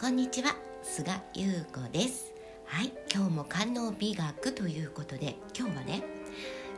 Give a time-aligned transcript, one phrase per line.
[0.00, 0.54] こんにちは
[0.84, 2.32] 菅優子です。
[2.66, 6.04] はい今日も官能美学ということで今日はね、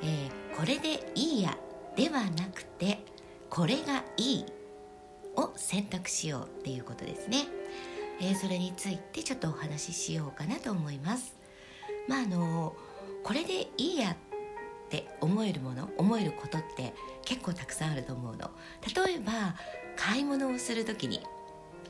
[0.03, 1.55] えー、これでいいや
[1.97, 3.05] ではなくて
[3.51, 4.47] これがいい
[5.37, 7.45] を選択しようっていうことですね、
[8.23, 11.37] えー、それについてちょっとお話ししようかなと思います。
[12.09, 12.75] まああの
[13.23, 14.17] これでいいやっ
[14.89, 16.95] て思えるもの思えることって
[17.27, 18.51] 結構たくさんあると思うの。
[19.05, 19.57] 例えば
[19.95, 21.21] 買い物をする時に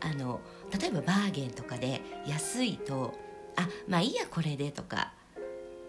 [0.00, 0.40] あの
[0.78, 3.14] 例えばバーゲンとかで安いと
[3.56, 5.12] あまあいいやこれでとか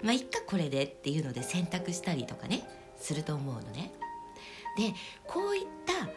[0.03, 2.67] まあいっかこれでっていうので選択したりとかね
[2.97, 3.93] すると思うのね。
[4.77, 4.93] で
[5.27, 6.07] こういった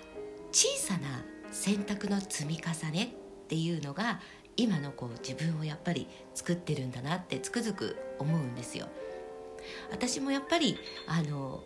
[0.53, 3.15] 小さな選択の積み重ね
[3.45, 4.21] っていうのが
[4.57, 8.87] 今のこう自分をやっぱり作ってるんだなってつくづく思うんですよ。
[9.91, 11.65] 私もやっぱりあの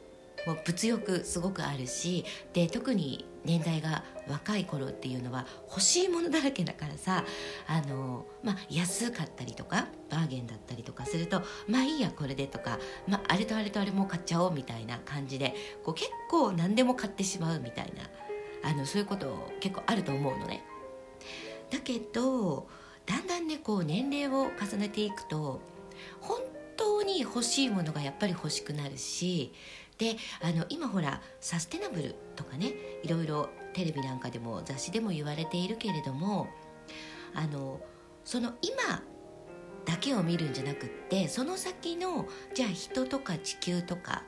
[0.53, 7.25] う物欲すごくあるしで特に年代が若い頃っていうのは欲しいものだらけだからさ
[7.67, 20.65] あの、まあ、安かったりとかバーゲンだったりとかするとまあいいやこれでとか、まあ、あれとあれとあれも買っちゃおうみたいな感じでこう結構何でも買ってしまうみたいなあのそういうこと結構あると思うのね。
[21.71, 22.69] だけど
[23.07, 25.61] だんだんねこう年齢を重ねていくと
[26.21, 26.39] 本
[26.77, 29.53] 当に欲しいものがやっぱり欲しくなるし
[29.99, 36.49] であの今ほらサステナブルとかねいろいろテレビなんかでも雑誌でも言われているけれども
[37.35, 37.81] あの
[38.25, 39.03] その今
[39.85, 44.23] だけを見るんじゃなくってその先のじゃあ人とか地球とか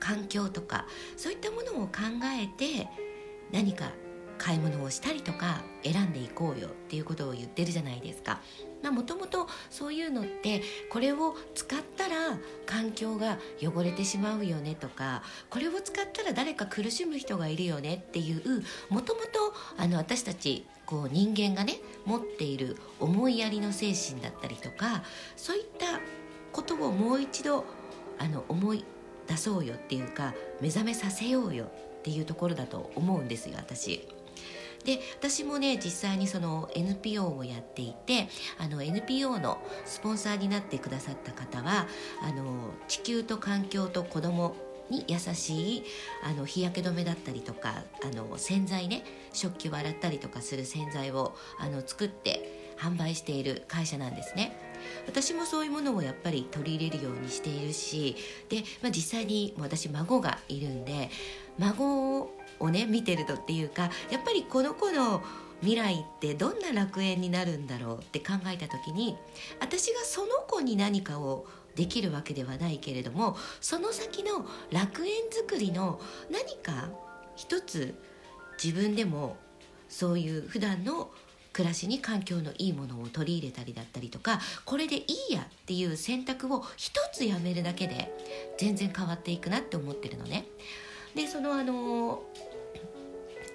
[0.00, 1.92] 環境とかそういったものを考
[2.40, 2.88] えて
[3.52, 3.92] 何か
[4.38, 8.40] 買い物をしたりとか選んでいこうよっていうことを言ってるじゃないですか。
[8.90, 19.54] もともとそういうのってこれを使ったら環境が汚れてしまうよねとかこれを使ったら誰か苦しむ人がいるよねっていうもともと
[19.96, 25.02] 私たちこう人間がね持っている思いやりの精神だったりとか
[25.36, 26.00] そういった
[26.52, 27.64] ことをもう一度
[28.18, 28.84] あの思い
[29.26, 34.06] 出そうよっていうか目覚めさせようよっていうところだと思うんですよ私。
[34.84, 38.28] で私もね実際にその NPO をやっていて
[38.58, 41.86] あの NPO のスポンサーになってくださった方は
[42.22, 44.54] あの地球と環境と子供
[44.90, 45.84] に優しい
[46.22, 54.56] あの日焼け止めだったりとかあの洗剤ね食器を洗ったりとかする洗剤をあの作って販売している会社なんですね。
[55.06, 58.16] 私もそういうものをやっぱり取り入れるようにしているし
[58.50, 61.08] で、まあ、実際に私孫がいるんで
[61.58, 62.30] 孫
[62.64, 65.22] をね見てるとっていうかやっぱりこの子の
[65.60, 69.16] 未来ってどんな楽園になるんだろうって考えた時に
[69.60, 76.90] 私がその子に何かをできるわけではないけれどもその先の楽園作りの何か
[77.36, 77.94] 一つ
[78.62, 79.36] 自分でも
[79.88, 81.10] そういう普段の
[81.52, 88.12] 暮らしに環境のいいものを取り入れたりだったりとかこれでいいやっていう選択を一つやめるだけで
[88.58, 90.46] 全然変わっていくなって思ってるのね。
[91.14, 92.24] でそのあの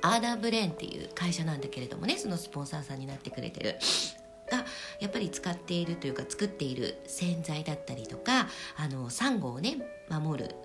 [0.01, 3.75] アーダーブレーンっていう会社なんだけれどもねそのスポンサーさんになってくれてる。
[4.49, 4.65] が
[4.99, 9.77] やっぱり使っているというか作っている洗剤だったりとかあのサンゴをね
[10.09, 10.55] 守る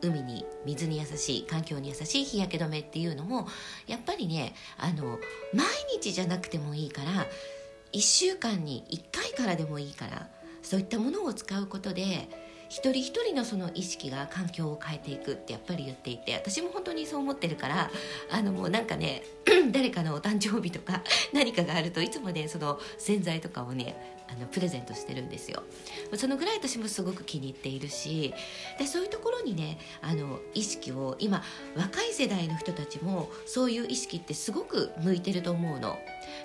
[0.00, 3.46] 海に水に優しい環境に優しい日焼け止めっていうのも
[3.86, 5.18] やっぱりねあの
[5.52, 5.66] 毎
[6.00, 7.26] 日じゃなくてもいいから
[7.92, 10.28] 1週間に1回からでもいいから
[10.62, 12.28] そういったものを使うことで
[12.74, 17.88] 一人一人のその意識が環境を変えていくってやっぱり言っていて私も本当にそう思ってるから
[18.32, 19.22] あのもうなんかね
[19.70, 25.62] 誰かのお誕生日とか 何かがあるといつもねその洗剤とかをねあのプレゼントしてるんですよ。
[26.16, 28.34] そのぐらい私もすごく気に入っているし
[28.76, 31.44] でそういうところにねあの意識を今
[31.76, 35.96] 若い世代の人たちもそういう意識ってすごく向いてると思うの。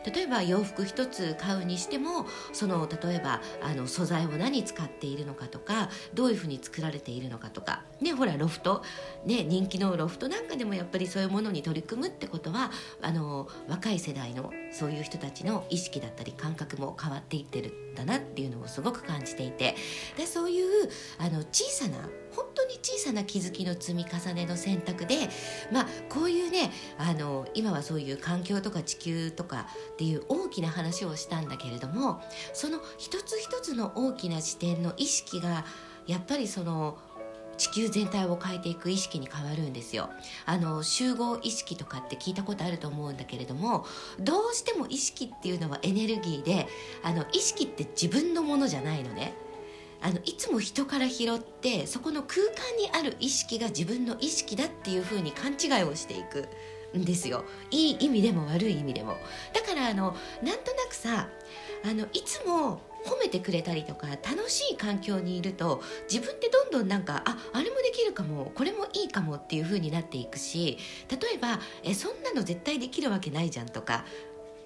[0.05, 8.83] 例えば洋服一つ買うにしてもその例えばあの素材を何使っているのかとかどういうふうに作られているのかとかねほらロフト、
[9.25, 19.75] ね、人気のロフトなんかでもやっぱりそういうものに取り組むってことはあの若い世代のそういう人たちの意識だったり感覚も変わっていってるだなっていうのをすごく感じていて
[20.17, 21.97] でそういうあの小さな
[22.31, 25.29] 本当に小さな気づきの積み重ねの選択で、
[25.71, 32.21] まあ、こういうねあの今はそういう環境とか地球とかっていう大きな話をしたんだけれども
[32.53, 35.65] その一つ一つの大きな視点の意識が
[36.05, 36.97] やっぱりその
[37.59, 40.09] 地球全体を変えていく意識に変わるんですよ。
[40.45, 43.85] あの集合意識とかって聞いたことあると思うんだけれども
[44.17, 46.67] どうしても意識っていうのはエネルギーで
[47.03, 49.33] あの意識って自分のものじゃないのね。
[50.01, 56.47] あのいつも人から拾ってそこの空間にある意識が自分の意識だっていうふうに勘違いをしていく
[56.97, 57.43] んですよ。
[57.71, 59.17] いい意味でも悪い意味でも。
[59.53, 61.27] だからあのなんとなくさ
[61.83, 65.81] あのいつも褒めてくれたりとか楽しい環境にいると
[66.11, 70.77] 自分ってどんどんなんかああれもできるかもこれもいいかもっていう風になっていくし
[71.09, 74.05] 例えばえそんなの絶対できるわけないじゃんとか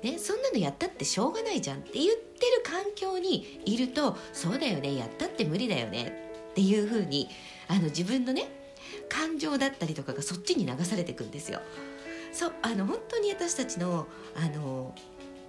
[0.03, 7.29] ね、そんなのやったってしょうがないじゃんって言ってる環境にいるとそうだよねやったって無理だよねっていう風に
[7.69, 8.49] あの自分のね
[9.07, 11.61] 感情だったりとかがそっちに流されていくんですよ。
[12.33, 14.93] そうあの本当に私たちのあの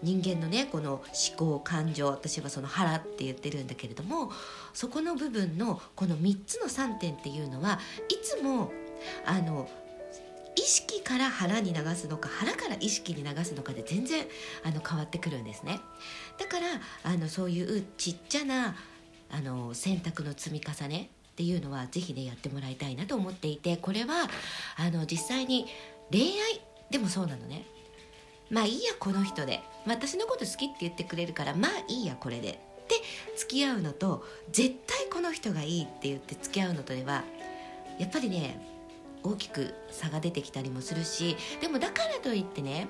[0.02, 1.02] 人間のねこの思
[1.36, 4.30] 考感情私はその腹って言ってるんだけれども
[4.72, 8.72] そこの部分のこの3つの3点っていうのはいつも
[9.24, 9.68] あの
[10.56, 14.24] 意識から腹に流すのか腹から意識に流すのかで全然
[14.64, 15.80] あの変わってくるんですね。
[16.38, 16.66] だから
[17.02, 18.76] あのそういうちっちゃな
[19.30, 24.28] あの選択の積み重ねっていうのは是非ねやってもらいたいなと思っていてこれは
[24.76, 25.66] あの実際に
[26.12, 26.60] 恋愛
[26.90, 27.66] でもそうなのね。
[28.54, 29.60] まあいいやこの人で。
[29.84, 32.50] 私のこと好きって言ってくれるからまあいいやこれで。
[32.84, 32.94] って
[33.36, 37.24] 付き合うのと絶対この人がいいって言って付き合うのとでは
[37.98, 38.60] やっぱりね
[39.22, 42.88] 大きく差が出てきたりもするしでもだからといってね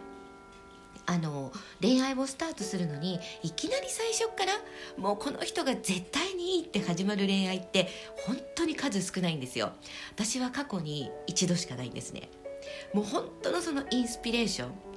[1.07, 4.53] あの恋愛をスタートするのにいきなり最初から
[4.97, 7.89] もうこの人が絶対にいいって始まる恋愛って
[8.27, 9.73] 本当に数少ないんですよ。
[10.13, 12.31] 私は過去に一度しかないんですね。
[12.93, 14.94] もう本当のそのインスピレーション。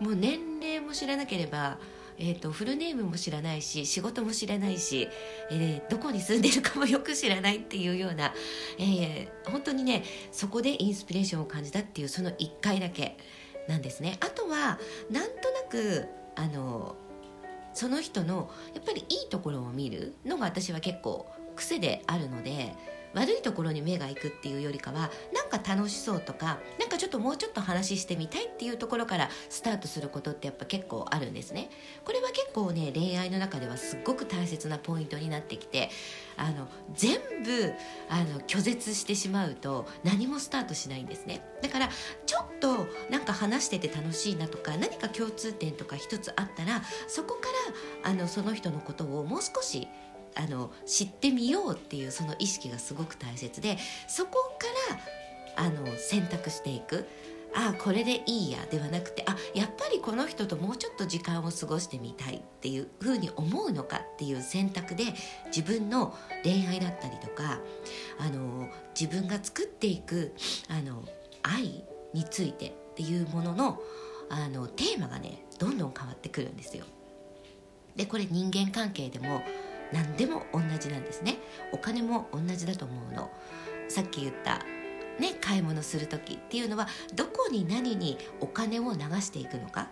[0.00, 1.78] もう年齢も知らなければ
[2.18, 5.08] えーと、フルネームも知らないし仕事も知らないし、
[5.50, 8.32] えー、どこに住んでるかもよく知らないっていうような、
[8.78, 10.02] えー、本当にね
[10.32, 13.18] そこでインスピレーションを感じたっていうその1回だけ
[13.68, 14.16] なんですね。
[14.20, 14.78] あとは
[15.10, 16.06] なんとなく
[16.36, 16.96] あの
[17.74, 22.74] その人のやっぱりいいところを見るのが私は結構癖であるので。
[23.14, 31.70] 悪いところに目が行くっていうよりかはなんか楽しそうとかなんかちょっともうちょっと話してみたいっていうところからスタートすることってやっぱ結構あるんですね。
[32.04, 35.90] これは結構ね恋愛の中ではすっごく大切なポイントになってきて
[36.36, 37.72] あの全部
[38.08, 41.42] あの拒絶してしまうと何もスタートしないんですね。
[41.62, 41.88] だから
[42.26, 47.48] ちょっとなんか話してて楽しいなとか何か共通点とか一つあったらそこか
[48.04, 49.88] らあのその人のことをもう少し
[50.36, 54.94] あの知ってみようっていうその意識がすごく大切でそこか
[55.56, 57.06] らあの選択していく
[57.54, 65.04] ああこれでいいやではなくてあやっぱりこの人ともうちょっと時間を過ごしてみたいっていうふうに思うのかっていう選択で
[65.46, 67.60] 自分の恋愛だったりとか
[68.18, 68.68] あの
[68.98, 70.34] 自分が作っていく
[70.68, 71.02] あの
[71.42, 71.82] 愛
[72.12, 73.80] についてっていうものの
[74.28, 76.84] あのテーマがねどんどん変わってくるんですよ。
[77.94, 79.40] でこれ人間関係でも
[79.92, 81.38] 何でも同じなんですね。
[81.72, 83.30] お金も同じだと思うの。
[83.88, 84.60] さっき言った
[85.20, 89.88] ね買い物する時っていうのはどこに何にお金を流していくのか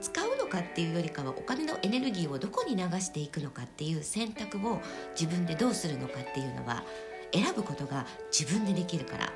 [0.00, 4.80] 使うのかっていうよりかはお金のエネルギーをどこに流していくのかっていう選択を
[5.18, 6.84] 自分でどうするのかっていうのは
[7.32, 9.32] 選ぶことが自分でできるから、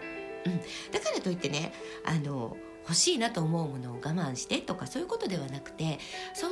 [0.47, 0.59] うん、
[0.93, 1.73] だからといってね
[2.05, 5.99] あの欲しいなと思うものを我慢してとかそういうことではなくて
[6.35, 6.49] そ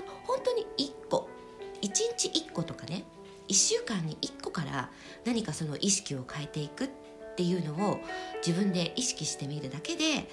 [3.48, 4.90] 1週間に1個から
[5.24, 6.88] 何かその意識を変えていくっ
[7.36, 8.00] ていうのを
[8.44, 10.28] 自分で意識してみるだけで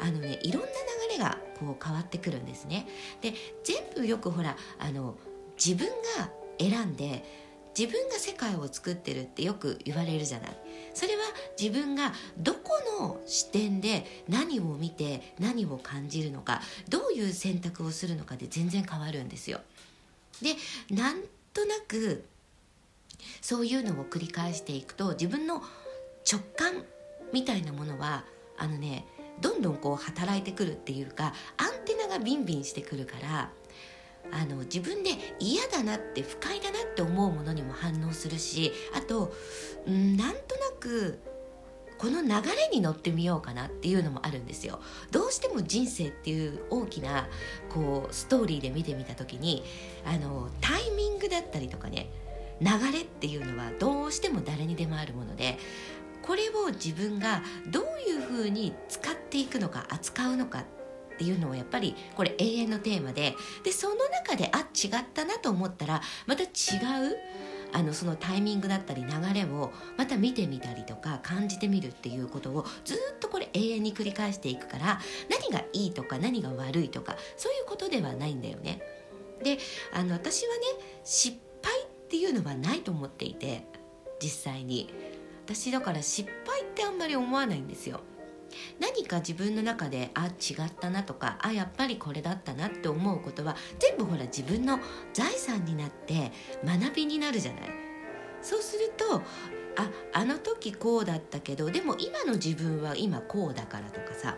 [0.00, 2.86] あのねいろんな流れがこう変わってくるんですね。
[3.20, 3.34] で
[3.64, 5.16] 全部よくほらあの
[5.62, 7.24] 自分が選んで
[7.78, 10.56] 自分が世界を作ってるってよく言われるじゃない
[10.92, 11.22] それは
[11.58, 19.60] 自分がどこの視点で何を見て何を感じるのかどういう選択をするのかで全然変わるんですよ
[20.42, 20.56] で
[20.94, 21.22] なん
[21.54, 22.24] となく
[23.40, 25.62] そういうのを繰り返していくと自分の
[26.30, 26.84] 直感
[27.32, 28.24] みたいなものは
[28.56, 29.06] あのね
[29.40, 33.50] どんどんこう働いてくるっていうかアンテナがビンビンしてくるから
[34.32, 39.32] あの自分で嫌だなって不快だなって思うものにも反応するしあと
[39.88, 41.18] んなんとなく
[42.00, 44.80] この流れに乗ってみようかなっていうのもあるんですよ。
[45.10, 47.28] どうしても人生っていう大きな
[47.68, 49.62] こうストーリーで見てみた時に
[50.06, 52.10] あのタイミングだったりとかね
[52.60, 55.58] 流れっていうのはどうしても誰にでもあるもので
[56.22, 60.64] これを自分がどういうふうに使っていくのか扱うのかっ
[61.18, 66.48] ていうのをやっぱりこれ永遠のテーマででその中であ違ったなと思ったらまた違う
[67.72, 78.80] あのそのタイミングだったり流れをまた見てみたりとか感じてみるっていうことをずっとこれ永遠に繰り返していくから何がいいとか何が悪いとかそういうことではないんだよね。
[79.42, 79.58] で
[79.92, 80.60] あの私はね
[82.10, 83.64] っていうのはないと思っていて
[84.20, 84.92] 実際に。
[85.46, 88.00] 私だから失敗ってあんまり思わないんですよ。
[88.80, 94.80] 何か自分の中であ違ったなとかあやっぱりこれだったなって思うことは全部ほら自分の
[95.12, 96.32] 財産になって
[96.64, 97.62] 学びになるじゃない。
[98.42, 99.22] そうすると
[99.76, 104.36] ああの時こうだったけどでも今の自分は今こうだからとかさ。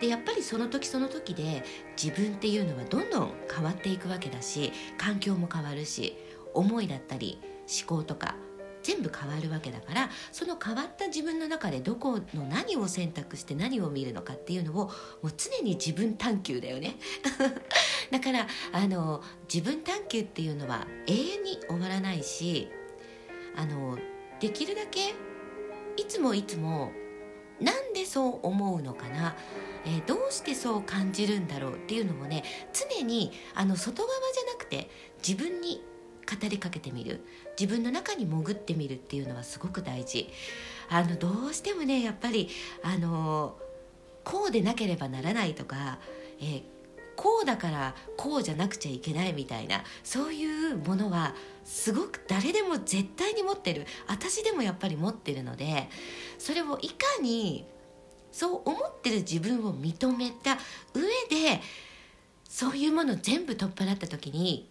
[0.00, 1.64] でやっぱりその時その時で
[2.00, 6.16] 自分っていうのはどんどん変わっていくわけだし環境も変わるし
[6.54, 8.36] 思いだったり思考とか
[8.84, 14.90] 全部変わるわけだからその変わった自分の中でどこの何を選択して何を見るのかっていうのをも
[15.24, 16.96] う常に自分探求だよね。
[18.12, 22.68] だからあの自分探求っていうのは永遠に終わらないし
[23.56, 23.98] あの
[24.38, 25.14] できるだけ
[25.96, 26.92] いつもいつも
[27.60, 29.34] なんでそう思うのかな、
[29.86, 34.90] えー、どうしてそう感じるんだろうっていうのもね常にあの外側じゃなくて
[35.26, 35.82] 自分に
[36.24, 37.24] 語りかけてみる。
[37.58, 40.28] 自分の中に潜ってみるっていうのはすごく大事。
[40.88, 42.48] あのどうしてもねやっぱり
[42.82, 43.56] あの
[44.22, 45.98] こうでなければならないとか、
[46.40, 46.62] えー、
[47.16, 53.86] こうだからこうじゃなくちゃいけないみたいなそういうものはすごく誰でも絶対に持ってる。
[54.06, 55.88] 私でもやっぱり持ってるので
[56.38, 57.66] それをいかに
[58.32, 60.58] そう思ってる自分を認めた
[60.92, 61.60] 上で
[62.48, 64.68] そういうもの全部取っ払った時に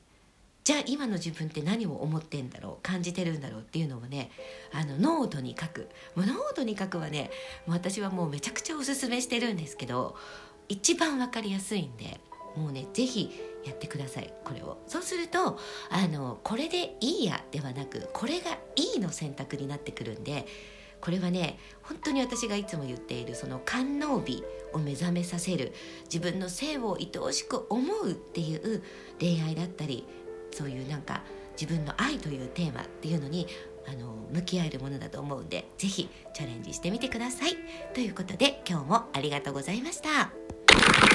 [0.64, 4.32] じゃあ今の自分って何を思ってんだろう感じてるんだろうっていうのをね
[4.72, 5.90] あのノートに書く。
[6.16, 7.32] もうノートに書くはね
[7.68, 10.16] 私はもうめちゃくちゃおすすめしてるんですけど
[10.70, 12.20] 一番分かりやすいんで
[12.56, 13.32] もうね是非
[13.66, 14.78] やってくださいこれを。
[14.88, 20.46] そうするとあのこれでいいやではなくこれがいいの選択になってくるんで
[21.02, 24.42] これはね本当に私がいつも言っているその観音美
[24.72, 25.74] を目覚めさせる
[26.06, 28.82] 自分の性を愛おしく思うっていう
[29.20, 30.06] 恋愛だったり
[30.54, 31.24] そういうなんか
[31.60, 33.48] 自分の愛というテーマっていうのに
[33.88, 37.56] あの向き合えるものだと思うんで是非チャレンジしてみてください。
[37.94, 41.13] ということで今日もありがとうございました。